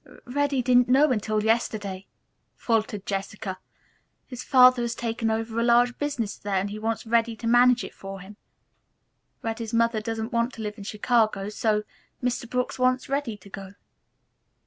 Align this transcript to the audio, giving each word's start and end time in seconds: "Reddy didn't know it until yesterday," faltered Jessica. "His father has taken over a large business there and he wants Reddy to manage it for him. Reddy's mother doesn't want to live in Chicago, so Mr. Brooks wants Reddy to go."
"Reddy 0.25 0.63
didn't 0.63 0.89
know 0.89 1.05
it 1.05 1.13
until 1.13 1.43
yesterday," 1.43 2.07
faltered 2.55 3.05
Jessica. 3.05 3.59
"His 4.25 4.43
father 4.43 4.81
has 4.81 4.95
taken 4.95 5.29
over 5.29 5.59
a 5.59 5.63
large 5.63 5.95
business 5.99 6.35
there 6.37 6.55
and 6.55 6.71
he 6.71 6.79
wants 6.79 7.05
Reddy 7.05 7.35
to 7.35 7.45
manage 7.45 7.83
it 7.83 7.93
for 7.93 8.19
him. 8.19 8.35
Reddy's 9.43 9.75
mother 9.75 10.01
doesn't 10.01 10.33
want 10.33 10.53
to 10.53 10.63
live 10.63 10.79
in 10.79 10.85
Chicago, 10.85 11.49
so 11.49 11.83
Mr. 12.19 12.49
Brooks 12.49 12.79
wants 12.79 13.09
Reddy 13.09 13.37
to 13.37 13.49
go." 13.51 13.73